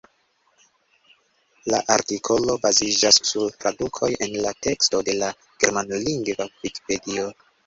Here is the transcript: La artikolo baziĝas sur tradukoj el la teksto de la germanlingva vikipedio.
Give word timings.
La 1.73 1.81
artikolo 1.95 2.55
baziĝas 2.63 3.19
sur 3.33 3.53
tradukoj 3.65 4.11
el 4.29 4.35
la 4.47 4.55
teksto 4.69 5.03
de 5.11 5.17
la 5.21 5.31
germanlingva 5.67 6.49
vikipedio. 6.51 7.29